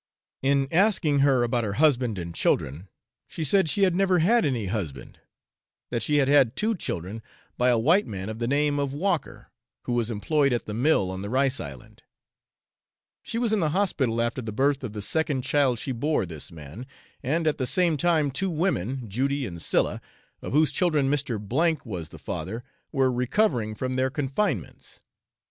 [0.41, 2.87] In asking her about her husband and children,
[3.27, 5.19] she said she had never had any husband,
[5.91, 7.21] that she had had two children
[7.55, 9.51] by a white man of the name of Walker,
[9.83, 12.01] who was employed at the mill on the rice island;
[13.21, 16.51] she was in the hospital after the birth of the second child she bore this
[16.51, 16.87] man,
[17.21, 20.01] and at the same time two women, Judy and Sylla,
[20.41, 21.75] of whose children Mr.
[21.77, 25.01] K was the father, were recovering from their confinements.